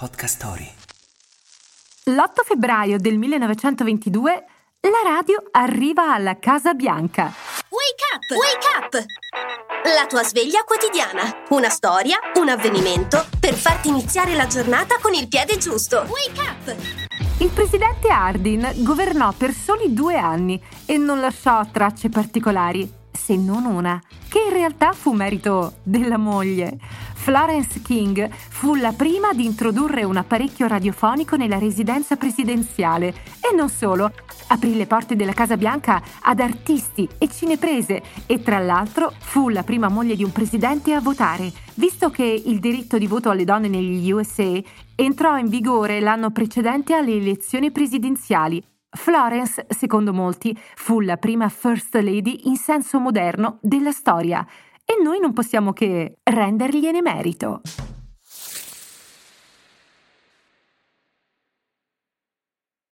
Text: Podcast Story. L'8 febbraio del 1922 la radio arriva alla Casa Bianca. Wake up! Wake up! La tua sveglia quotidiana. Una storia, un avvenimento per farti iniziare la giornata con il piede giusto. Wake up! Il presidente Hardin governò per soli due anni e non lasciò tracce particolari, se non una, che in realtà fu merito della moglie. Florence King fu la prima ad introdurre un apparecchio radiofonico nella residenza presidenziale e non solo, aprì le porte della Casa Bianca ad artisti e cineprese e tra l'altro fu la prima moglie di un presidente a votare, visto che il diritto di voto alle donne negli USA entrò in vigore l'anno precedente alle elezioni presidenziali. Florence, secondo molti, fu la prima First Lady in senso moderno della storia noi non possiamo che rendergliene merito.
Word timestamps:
Podcast 0.00 0.36
Story. 0.36 0.72
L'8 2.04 2.42
febbraio 2.42 2.96
del 2.96 3.18
1922 3.18 4.44
la 4.80 5.02
radio 5.04 5.42
arriva 5.50 6.14
alla 6.14 6.38
Casa 6.38 6.72
Bianca. 6.72 7.24
Wake 7.68 8.04
up! 8.14 8.24
Wake 8.34 8.66
up! 8.78 9.04
La 9.94 10.06
tua 10.06 10.22
sveglia 10.22 10.64
quotidiana. 10.64 11.44
Una 11.50 11.68
storia, 11.68 12.18
un 12.36 12.48
avvenimento 12.48 13.26
per 13.38 13.52
farti 13.52 13.88
iniziare 13.88 14.34
la 14.34 14.46
giornata 14.46 14.96
con 15.02 15.12
il 15.12 15.28
piede 15.28 15.58
giusto. 15.58 16.06
Wake 16.08 16.40
up! 16.40 16.76
Il 17.40 17.50
presidente 17.50 18.08
Hardin 18.08 18.72
governò 18.76 19.32
per 19.32 19.52
soli 19.52 19.92
due 19.92 20.16
anni 20.16 20.58
e 20.86 20.96
non 20.96 21.20
lasciò 21.20 21.62
tracce 21.70 22.08
particolari, 22.08 22.90
se 23.12 23.36
non 23.36 23.66
una, 23.66 24.02
che 24.30 24.38
in 24.46 24.52
realtà 24.54 24.92
fu 24.92 25.12
merito 25.12 25.74
della 25.82 26.16
moglie. 26.16 26.78
Florence 27.22 27.82
King 27.82 28.30
fu 28.30 28.74
la 28.76 28.92
prima 28.92 29.28
ad 29.28 29.40
introdurre 29.40 30.04
un 30.04 30.16
apparecchio 30.16 30.66
radiofonico 30.66 31.36
nella 31.36 31.58
residenza 31.58 32.16
presidenziale 32.16 33.08
e 33.08 33.54
non 33.54 33.68
solo, 33.68 34.10
aprì 34.48 34.74
le 34.74 34.86
porte 34.86 35.16
della 35.16 35.34
Casa 35.34 35.58
Bianca 35.58 36.02
ad 36.22 36.40
artisti 36.40 37.06
e 37.18 37.28
cineprese 37.28 38.02
e 38.24 38.40
tra 38.40 38.58
l'altro 38.58 39.12
fu 39.18 39.50
la 39.50 39.62
prima 39.62 39.88
moglie 39.88 40.16
di 40.16 40.24
un 40.24 40.32
presidente 40.32 40.94
a 40.94 41.00
votare, 41.00 41.52
visto 41.74 42.08
che 42.08 42.24
il 42.24 42.58
diritto 42.58 42.96
di 42.96 43.06
voto 43.06 43.28
alle 43.28 43.44
donne 43.44 43.68
negli 43.68 44.10
USA 44.10 44.58
entrò 44.94 45.36
in 45.36 45.48
vigore 45.48 46.00
l'anno 46.00 46.30
precedente 46.30 46.94
alle 46.94 47.16
elezioni 47.16 47.70
presidenziali. 47.70 48.64
Florence, 48.92 49.66
secondo 49.68 50.14
molti, 50.14 50.58
fu 50.74 51.00
la 51.00 51.18
prima 51.18 51.50
First 51.50 51.94
Lady 51.96 52.40
in 52.44 52.56
senso 52.56 52.98
moderno 52.98 53.58
della 53.60 53.92
storia 53.92 54.44
noi 55.02 55.18
non 55.20 55.32
possiamo 55.32 55.72
che 55.72 56.18
rendergliene 56.22 57.00
merito. 57.02 57.60